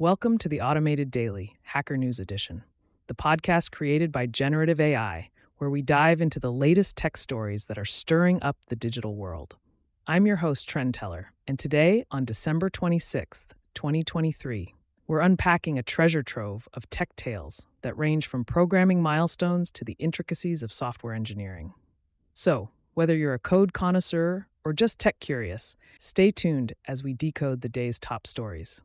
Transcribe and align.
Welcome 0.00 0.38
to 0.38 0.48
the 0.48 0.60
Automated 0.60 1.12
Daily 1.12 1.54
Hacker 1.62 1.96
News 1.96 2.18
Edition, 2.18 2.64
the 3.06 3.14
podcast 3.14 3.70
created 3.70 4.10
by 4.10 4.26
Generative 4.26 4.80
AI, 4.80 5.30
where 5.58 5.70
we 5.70 5.82
dive 5.82 6.20
into 6.20 6.40
the 6.40 6.50
latest 6.50 6.96
tech 6.96 7.16
stories 7.16 7.66
that 7.66 7.78
are 7.78 7.84
stirring 7.84 8.42
up 8.42 8.56
the 8.66 8.74
digital 8.74 9.14
world. 9.14 9.54
I'm 10.08 10.26
your 10.26 10.38
host, 10.38 10.68
Trend 10.68 10.94
Teller, 10.94 11.32
and 11.46 11.60
today, 11.60 12.04
on 12.10 12.24
December 12.24 12.70
26th, 12.70 13.44
2023, 13.74 14.74
we're 15.06 15.20
unpacking 15.20 15.78
a 15.78 15.82
treasure 15.84 16.24
trove 16.24 16.68
of 16.74 16.90
tech 16.90 17.14
tales 17.14 17.68
that 17.82 17.96
range 17.96 18.26
from 18.26 18.44
programming 18.44 19.00
milestones 19.00 19.70
to 19.70 19.84
the 19.84 19.94
intricacies 20.00 20.64
of 20.64 20.72
software 20.72 21.14
engineering. 21.14 21.72
So, 22.32 22.68
whether 22.94 23.14
you're 23.14 23.34
a 23.34 23.38
code 23.38 23.72
connoisseur 23.72 24.48
or 24.64 24.72
just 24.72 24.98
tech 24.98 25.20
curious, 25.20 25.76
stay 26.00 26.32
tuned 26.32 26.72
as 26.88 27.04
we 27.04 27.14
decode 27.14 27.60
the 27.60 27.68
day's 27.68 28.00
top 28.00 28.26
stories. 28.26 28.80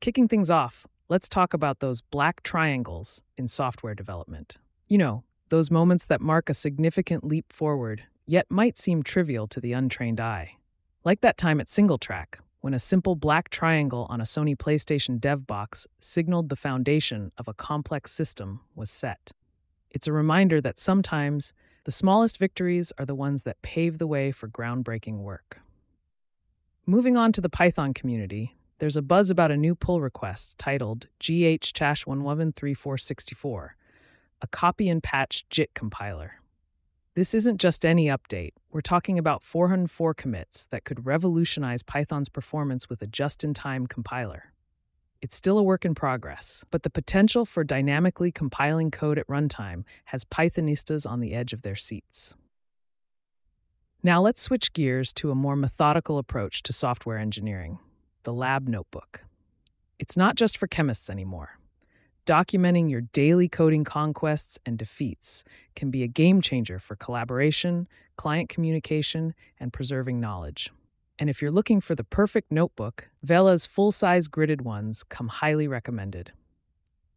Kicking 0.00 0.28
things 0.28 0.48
off, 0.48 0.86
let's 1.08 1.28
talk 1.28 1.52
about 1.52 1.80
those 1.80 2.02
black 2.02 2.44
triangles 2.44 3.24
in 3.36 3.48
software 3.48 3.96
development. 3.96 4.58
You 4.86 4.96
know, 4.96 5.24
those 5.48 5.72
moments 5.72 6.06
that 6.06 6.20
mark 6.20 6.48
a 6.48 6.54
significant 6.54 7.24
leap 7.24 7.52
forward, 7.52 8.04
yet 8.24 8.46
might 8.48 8.78
seem 8.78 9.02
trivial 9.02 9.48
to 9.48 9.60
the 9.60 9.72
untrained 9.72 10.20
eye. 10.20 10.56
Like 11.04 11.20
that 11.22 11.36
time 11.36 11.60
at 11.60 11.66
SingleTrac, 11.66 12.36
when 12.60 12.74
a 12.74 12.78
simple 12.78 13.16
black 13.16 13.50
triangle 13.50 14.06
on 14.08 14.20
a 14.20 14.24
Sony 14.24 14.56
PlayStation 14.56 15.18
dev 15.18 15.48
box 15.48 15.88
signaled 15.98 16.48
the 16.48 16.56
foundation 16.56 17.32
of 17.36 17.48
a 17.48 17.54
complex 17.54 18.12
system 18.12 18.60
was 18.76 18.90
set. 18.90 19.32
It's 19.90 20.06
a 20.06 20.12
reminder 20.12 20.60
that 20.60 20.78
sometimes 20.78 21.52
the 21.84 21.92
smallest 21.92 22.38
victories 22.38 22.92
are 22.98 23.06
the 23.06 23.16
ones 23.16 23.42
that 23.42 23.62
pave 23.62 23.98
the 23.98 24.06
way 24.06 24.30
for 24.30 24.46
groundbreaking 24.46 25.18
work. 25.22 25.58
Moving 26.86 27.16
on 27.16 27.32
to 27.32 27.40
the 27.40 27.50
Python 27.50 27.94
community, 27.94 28.57
there's 28.78 28.96
a 28.96 29.02
buzz 29.02 29.28
about 29.30 29.50
a 29.50 29.56
new 29.56 29.74
pull 29.74 30.00
request 30.00 30.56
titled 30.56 31.08
GH-1113464, 31.18 33.70
a 34.40 34.46
copy 34.46 34.88
and 34.88 35.02
patch 35.02 35.44
JIT 35.50 35.74
compiler. 35.74 36.34
This 37.14 37.34
isn't 37.34 37.58
just 37.58 37.84
any 37.84 38.06
update. 38.06 38.52
We're 38.70 38.80
talking 38.80 39.18
about 39.18 39.42
404 39.42 40.14
commits 40.14 40.66
that 40.66 40.84
could 40.84 41.06
revolutionize 41.06 41.82
Python's 41.82 42.28
performance 42.28 42.88
with 42.88 43.02
a 43.02 43.08
just-in-time 43.08 43.88
compiler. 43.88 44.52
It's 45.20 45.34
still 45.34 45.58
a 45.58 45.64
work 45.64 45.84
in 45.84 45.96
progress, 45.96 46.64
but 46.70 46.84
the 46.84 46.90
potential 46.90 47.44
for 47.44 47.64
dynamically 47.64 48.30
compiling 48.30 48.92
code 48.92 49.18
at 49.18 49.26
runtime 49.26 49.82
has 50.04 50.22
Pythonistas 50.22 51.10
on 51.10 51.18
the 51.18 51.34
edge 51.34 51.52
of 51.52 51.62
their 51.62 51.74
seats. 51.74 52.36
Now 54.04 54.20
let's 54.20 54.40
switch 54.40 54.72
gears 54.72 55.12
to 55.14 55.32
a 55.32 55.34
more 55.34 55.56
methodical 55.56 56.18
approach 56.18 56.62
to 56.62 56.72
software 56.72 57.18
engineering 57.18 57.80
the 58.28 58.34
lab 58.34 58.68
notebook. 58.68 59.24
It's 59.98 60.14
not 60.14 60.36
just 60.36 60.58
for 60.58 60.66
chemists 60.66 61.08
anymore. 61.08 61.58
Documenting 62.26 62.90
your 62.90 63.00
daily 63.00 63.48
coding 63.48 63.84
conquests 63.84 64.58
and 64.66 64.76
defeats 64.76 65.44
can 65.74 65.90
be 65.90 66.02
a 66.02 66.08
game 66.08 66.42
changer 66.42 66.78
for 66.78 66.94
collaboration, 66.94 67.88
client 68.18 68.50
communication, 68.50 69.32
and 69.58 69.72
preserving 69.72 70.20
knowledge. 70.20 70.70
And 71.18 71.30
if 71.30 71.40
you're 71.40 71.50
looking 71.50 71.80
for 71.80 71.94
the 71.94 72.04
perfect 72.04 72.52
notebook, 72.52 73.08
Vela's 73.22 73.64
full 73.64 73.92
size 73.92 74.28
gridded 74.28 74.60
ones 74.60 75.02
come 75.04 75.28
highly 75.28 75.66
recommended. 75.66 76.32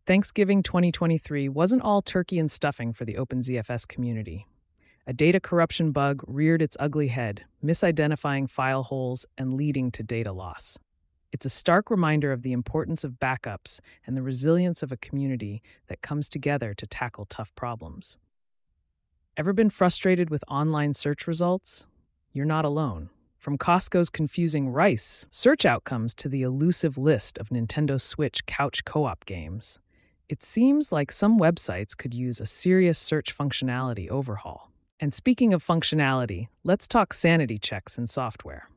Thanksgiving 0.07 0.63
2023 0.63 1.49
wasn't 1.49 1.81
all 1.81 2.01
turkey 2.01 2.39
and 2.39 2.49
stuffing 2.49 2.93
for 2.93 3.03
the 3.03 3.15
OpenZFS 3.15 3.85
community. 3.85 4.47
A 5.05 5.11
data 5.11 5.41
corruption 5.41 5.91
bug 5.91 6.23
reared 6.25 6.61
its 6.61 6.77
ugly 6.79 7.09
head, 7.09 7.43
misidentifying 7.61 8.49
file 8.49 8.83
holes 8.83 9.25
and 9.37 9.53
leading 9.55 9.91
to 9.91 10.03
data 10.03 10.31
loss. 10.31 10.77
It's 11.31 11.45
a 11.45 11.49
stark 11.49 11.89
reminder 11.89 12.31
of 12.31 12.41
the 12.41 12.51
importance 12.51 13.03
of 13.03 13.19
backups 13.19 13.79
and 14.05 14.17
the 14.17 14.21
resilience 14.21 14.83
of 14.83 14.91
a 14.91 14.97
community 14.97 15.61
that 15.87 16.01
comes 16.01 16.27
together 16.27 16.73
to 16.73 16.85
tackle 16.85 17.25
tough 17.25 17.55
problems. 17.55 18.17
Ever 19.37 19.53
been 19.53 19.69
frustrated 19.69 20.29
with 20.29 20.43
online 20.49 20.93
search 20.93 21.27
results? 21.27 21.87
You're 22.33 22.45
not 22.45 22.65
alone. 22.65 23.09
From 23.37 23.57
Costco's 23.57 24.09
confusing 24.09 24.69
rice 24.69 25.25
search 25.31 25.65
outcomes 25.65 26.13
to 26.15 26.27
the 26.27 26.43
elusive 26.43 26.97
list 26.97 27.37
of 27.37 27.49
Nintendo 27.49 27.99
Switch 27.99 28.45
couch 28.45 28.83
co 28.83 29.05
op 29.05 29.25
games, 29.25 29.79
it 30.27 30.43
seems 30.43 30.91
like 30.91 31.11
some 31.11 31.39
websites 31.39 31.97
could 31.97 32.13
use 32.13 32.39
a 32.39 32.45
serious 32.45 32.99
search 32.99 33.35
functionality 33.35 34.09
overhaul. 34.09 34.69
And 34.99 35.13
speaking 35.13 35.53
of 35.53 35.65
functionality, 35.65 36.49
let's 36.63 36.87
talk 36.87 37.13
sanity 37.13 37.57
checks 37.57 37.97
in 37.97 38.07
software. 38.07 38.67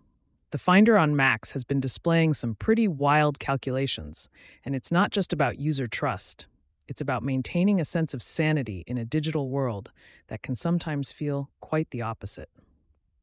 The 0.55 0.59
Finder 0.59 0.97
on 0.97 1.17
Macs 1.17 1.51
has 1.51 1.65
been 1.65 1.81
displaying 1.81 2.33
some 2.33 2.55
pretty 2.55 2.87
wild 2.87 3.41
calculations, 3.41 4.29
and 4.65 4.77
it's 4.77 4.93
not 4.93 5.11
just 5.11 5.33
about 5.33 5.59
user 5.59 5.89
trust. 5.89 6.47
It's 6.87 7.01
about 7.01 7.25
maintaining 7.25 7.81
a 7.81 7.85
sense 7.85 8.15
of 8.15 8.23
sanity 8.23 8.85
in 8.87 8.97
a 8.97 9.05
digital 9.05 9.49
world 9.51 9.91
that 10.29 10.43
can 10.43 10.55
sometimes 10.55 11.11
feel 11.11 11.51
quite 11.59 11.91
the 11.91 12.03
opposite. 12.03 12.51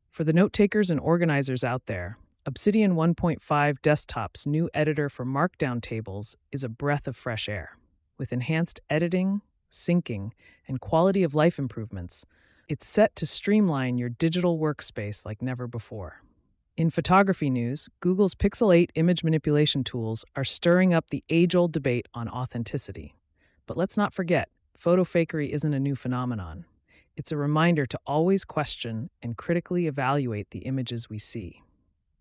For 0.10 0.26
the 0.26 0.34
note 0.34 0.52
takers 0.52 0.92
and 0.92 1.00
organizers 1.00 1.64
out 1.64 1.86
there, 1.86 2.18
Obsidian 2.46 2.96
1.5 2.96 3.82
Desktop's 3.82 4.46
new 4.46 4.70
editor 4.74 5.08
for 5.08 5.26
Markdown 5.26 5.82
tables 5.82 6.36
is 6.52 6.66
a 6.66 6.68
breath 6.68 7.08
of 7.08 7.16
fresh 7.16 7.48
air. 7.48 7.78
With 8.18 8.34
enhanced 8.34 8.82
editing, 8.90 9.40
syncing, 9.72 10.32
and 10.68 10.82
quality 10.82 11.24
of 11.24 11.34
life 11.34 11.58
improvements, 11.58 12.26
it's 12.68 12.86
set 12.86 13.16
to 13.16 13.26
streamline 13.26 13.98
your 13.98 14.10
digital 14.10 14.60
workspace 14.60 15.26
like 15.26 15.42
never 15.42 15.66
before. 15.66 16.24
In 16.78 16.90
photography 16.90 17.50
news, 17.50 17.90
Google's 18.00 18.34
Pixel 18.34 18.74
8 18.74 18.94
image 18.96 19.26
manipulation 19.26 19.84
tools 19.84 20.24
are 20.38 20.46
stirring 20.46 20.94
up 20.94 21.10
the 21.10 21.22
age 21.30 21.54
old 21.54 21.74
debate 21.74 22.08
on 22.14 22.30
authenticity. 22.30 23.14
But 23.68 23.76
let's 23.76 23.98
not 23.98 24.14
forget, 24.14 24.48
photo 24.78 25.04
fakery 25.04 25.50
isn't 25.50 25.74
a 25.74 25.82
new 25.82 25.96
phenomenon. 25.96 26.64
It's 27.18 27.34
a 27.34 27.38
reminder 27.38 27.86
to 27.86 28.00
always 28.08 28.46
question 28.46 29.10
and 29.22 29.36
critically 29.36 29.86
evaluate 29.86 30.52
the 30.52 30.60
images 30.60 31.10
we 31.10 31.20
see. 31.20 31.62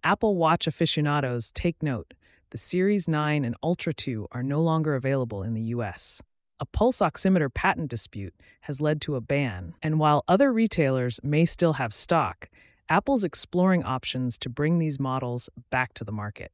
Apple 0.03 0.35
Watch 0.37 0.67
aficionados 0.67 1.53
take 1.53 1.81
note 1.81 2.13
the 2.51 2.59
Series 2.59 3.07
9 3.07 3.45
and 3.45 3.55
Ultra 3.63 3.95
2 3.95 4.27
are 4.33 4.43
no 4.43 4.61
longer 4.61 4.97
available 4.97 5.45
in 5.45 5.55
the 5.55 5.63
US. 5.77 6.21
A 6.59 6.67
pulse 6.67 6.99
oximeter 6.99 7.53
patent 7.53 7.89
dispute 7.89 8.35
has 8.63 8.81
led 8.81 9.01
to 9.03 9.15
a 9.15 9.21
ban, 9.21 9.75
and 9.81 10.01
while 10.01 10.25
other 10.27 10.53
retailers 10.53 11.21
may 11.23 11.45
still 11.45 11.75
have 11.75 11.95
stock, 11.95 12.51
Apple's 12.91 13.23
exploring 13.23 13.85
options 13.85 14.37
to 14.37 14.49
bring 14.49 14.81
these 14.81 14.99
models 14.99 15.49
back 15.71 15.95
to 15.95 16.03
the 16.03 16.11
market. 16.11 16.51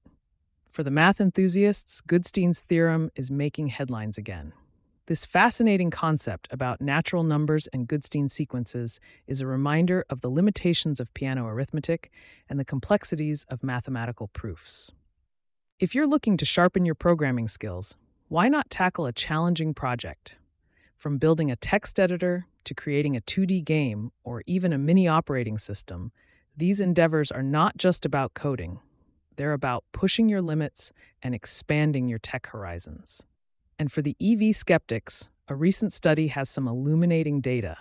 For 0.71 0.83
the 0.83 0.91
math 0.91 1.19
enthusiasts, 1.19 2.03
Goodstein's 2.03 2.61
theorem 2.61 3.11
is 3.17 3.31
making 3.31 3.69
headlines 3.69 4.19
again. 4.19 4.53
This 5.07 5.25
fascinating 5.25 5.91
concept 5.91 6.47
about 6.51 6.83
natural 6.83 7.23
numbers 7.23 7.69
and 7.69 7.89
Goodstein 7.89 8.31
sequences 8.31 9.01
is 9.27 9.41
a 9.41 9.47
reminder 9.47 10.05
of 10.11 10.21
the 10.21 10.29
limitations 10.29 11.01
of 11.01 11.15
Peano 11.15 11.47
arithmetic 11.47 12.11
and 12.51 12.61
the 12.61 12.67
complexities 12.67 13.47
of 13.49 13.63
mathematical 13.63 14.29
proofs. 14.29 14.93
If 15.79 15.95
you're 15.95 16.07
looking 16.07 16.37
to 16.37 16.45
sharpen 16.45 16.85
your 16.85 16.95
programming 16.95 17.49
skills, 17.49 17.97
why 18.29 18.49
not 18.49 18.69
tackle 18.69 19.07
a 19.07 19.13
challenging 19.13 19.73
project? 19.73 20.37
From 20.99 21.17
building 21.17 21.51
a 21.51 21.57
text 21.57 21.99
editor 21.99 22.47
to 22.65 22.75
creating 22.75 23.17
a 23.17 23.23
2D 23.23 23.65
game 23.65 24.13
or 24.23 24.43
even 24.47 24.75
a 24.75 24.79
mini 24.79 25.09
operating 25.09 25.57
system, 25.57 26.13
these 26.57 26.81
endeavors 26.81 27.31
are 27.31 27.43
not 27.43 27.77
just 27.77 28.07
about 28.07 28.35
coding, 28.35 28.81
they're 29.37 29.53
about 29.53 29.85
pushing 29.93 30.29
your 30.29 30.41
limits 30.41 30.93
and 31.23 31.35
expanding 31.35 32.09
your 32.09 32.19
tech 32.19 32.47
horizons. 32.47 33.23
And 33.79 33.93
for 33.93 34.01
the 34.01 34.17
EV 34.21 34.57
skeptics, 34.57 35.29
a 35.49 35.55
recent 35.55 35.93
study 35.93 36.29
has 36.29 36.49
some 36.49 36.67
illuminating 36.67 37.41
data. 37.41 37.77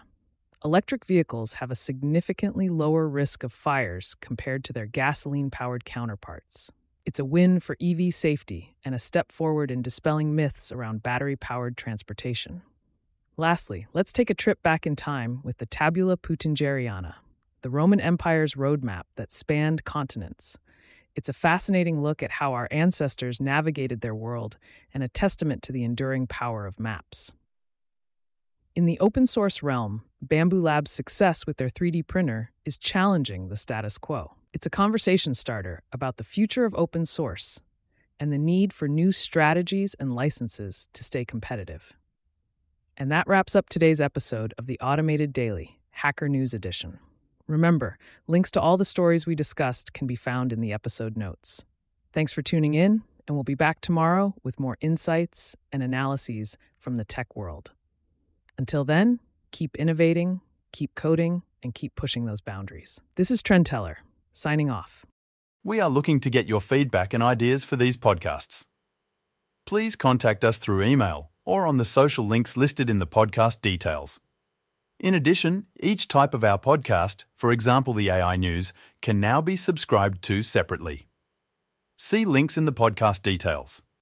Electric 0.64 1.06
vehicles 1.06 1.54
have 1.54 1.72
a 1.72 1.76
significantly 1.76 2.70
lower 2.70 3.08
risk 3.08 3.44
of 3.44 3.54
fires 3.54 4.16
compared 4.20 4.64
to 4.66 4.74
their 4.74 4.86
gasoline 4.86 5.50
powered 5.50 5.86
counterparts. 5.86 6.72
It's 7.06 7.20
a 7.20 7.26
win 7.26 7.60
for 7.60 7.78
EV 7.80 8.14
safety 8.14 8.76
and 8.84 8.94
a 8.94 9.00
step 9.00 9.32
forward 9.32 9.72
in 9.72 9.82
dispelling 9.82 10.36
myths 10.36 10.72
around 10.72 11.04
battery 11.04 11.36
powered 11.36 11.78
transportation. 11.78 12.64
Lastly, 13.38 13.86
let's 13.94 14.12
take 14.12 14.30
a 14.30 14.34
trip 14.34 14.64
back 14.64 14.88
in 14.88 14.96
time 14.96 15.42
with 15.44 15.58
the 15.60 15.66
Tabula 15.66 16.18
Peutingeriana, 16.18 17.16
the 17.66 17.72
Roman 17.72 18.00
Empire's 18.00 18.54
roadmap 18.54 19.06
that 19.16 19.32
spanned 19.32 19.84
continents. 19.86 20.60
It's 21.16 21.30
a 21.30 21.34
fascinating 21.34 22.00
look 22.00 22.22
at 22.22 22.30
how 22.30 22.54
our 22.54 22.68
ancestors 22.70 23.42
navigated 23.42 24.02
their 24.02 24.14
world 24.14 24.60
and 24.94 25.02
a 25.02 25.08
testament 25.08 25.64
to 25.64 25.72
the 25.72 25.84
enduring 25.84 26.28
power 26.28 26.68
of 26.68 26.80
maps. 26.80 27.34
In 28.76 28.86
the 28.86 29.00
open 29.00 29.26
source 29.26 29.64
realm, 29.64 30.04
Bambu 30.24 30.62
Lab's 30.62 30.92
success 30.92 31.48
with 31.48 31.58
their 31.58 31.70
3D 31.70 32.06
printer 32.06 32.52
is 32.66 32.78
challenging 32.78 33.48
the 33.48 33.56
status 33.56 33.98
quo. 33.98 34.34
It's 34.54 34.68
a 34.68 34.70
conversation 34.70 35.34
starter 35.34 35.82
about 35.92 36.18
the 36.18 36.24
future 36.24 36.66
of 36.66 36.76
open 36.76 37.04
source 37.04 37.62
and 38.20 38.32
the 38.32 38.38
need 38.38 38.74
for 38.74 38.88
new 38.88 39.12
strategies 39.12 39.96
and 39.96 40.14
licenses 40.14 40.88
to 40.94 41.04
stay 41.04 41.26
competitive. 41.26 41.94
And 42.96 43.12
that 43.12 43.26
wraps 43.28 43.56
up 43.56 43.70
today's 43.70 44.00
episode 44.00 44.54
of 44.60 44.68
the 44.68 44.80
Automated 44.82 45.34
Daily, 45.34 45.80
Hacker 45.90 46.30
News 46.30 46.54
Edition. 46.54 47.00
Remember, 47.48 47.98
links 48.28 48.50
to 48.52 48.62
all 48.62 48.76
the 48.76 48.86
stories 48.86 49.28
we 49.28 49.36
discussed 49.36 49.94
can 49.94 50.08
be 50.08 50.16
found 50.16 50.52
in 50.52 50.62
the 50.62 50.74
episode 50.74 51.16
notes. 51.16 51.64
Thanks 52.12 52.34
for 52.34 52.42
tuning 52.42 52.74
in, 52.74 53.04
and 53.28 53.36
we'll 53.36 53.44
be 53.44 53.56
back 53.56 53.82
tomorrow 53.82 54.34
with 54.44 54.60
more 54.60 54.78
insights 54.82 55.56
and 55.72 55.84
analyses 55.84 56.58
from 56.80 56.98
the 56.98 57.06
tech 57.06 57.36
world. 57.36 57.72
Until 58.58 58.84
then, 58.84 59.20
keep 59.52 59.76
innovating, 59.76 60.42
keep 60.72 60.96
coding, 60.96 61.44
and 61.62 61.76
keep 61.76 61.96
pushing 61.96 62.26
those 62.26 62.42
boundaries. 62.42 63.00
This 63.16 63.30
is 63.30 63.44
Trend 63.44 63.66
Teller, 63.66 64.00
signing 64.32 64.70
off. 64.70 65.06
We 65.64 65.80
are 65.80 65.90
looking 65.90 66.20
to 66.22 66.30
get 66.30 66.48
your 66.48 66.62
feedback 66.62 67.14
and 67.14 67.22
ideas 67.22 67.64
for 67.64 67.76
these 67.76 67.98
podcasts. 67.98 68.64
Please 69.66 69.96
contact 69.96 70.44
us 70.44 70.58
through 70.58 70.84
email 70.84 71.32
or 71.44 71.68
on 71.68 71.78
the 71.78 71.86
social 71.86 72.26
links 72.26 72.58
listed 72.58 72.90
in 72.90 73.00
the 73.00 73.08
podcast 73.08 73.62
details. 73.62 74.20
In 75.00 75.14
addition, 75.14 75.66
each 75.80 76.08
type 76.08 76.34
of 76.34 76.44
our 76.44 76.58
podcast, 76.58 77.26
for 77.36 77.52
example 77.52 77.94
the 77.94 78.10
AI 78.10 78.38
News, 78.38 78.72
can 79.02 79.20
now 79.20 79.42
be 79.42 79.58
subscribed 79.58 80.24
to 80.24 80.42
separately. 80.42 81.08
See 81.98 82.24
links 82.24 82.58
in 82.58 82.66
the 82.66 82.74
podcast 82.74 83.22
details. 83.22 83.82